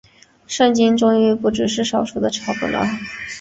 [0.47, 2.83] 圣经终于不只是少数的抄本了。